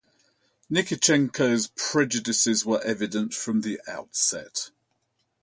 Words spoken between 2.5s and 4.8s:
were evident from the outset.